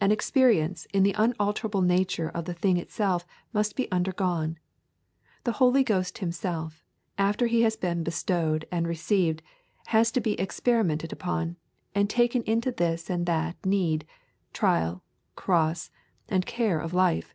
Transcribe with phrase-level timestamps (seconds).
[0.00, 4.58] An experience in the unalterable nature of the thing itself must be undergone.
[5.42, 6.84] The Holy Ghost Himself
[7.18, 9.42] after He has been bestowed and received
[9.86, 11.56] has to be experimented upon,
[11.96, 14.06] and taken into this and that need,
[14.52, 15.02] trial,
[15.34, 15.90] cross,
[16.28, 17.34] and care of life.